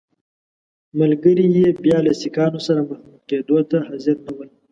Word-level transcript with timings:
ملګري 0.99 1.45
یې 1.57 1.67
بیا 1.83 1.97
له 2.05 2.11
سیکهانو 2.21 2.59
سره 2.67 2.79
مخامخ 2.89 3.21
کېدو 3.29 3.57
ته 3.69 3.77
حاضر 3.87 4.15
نه 4.25 4.31
ول. 4.35 4.49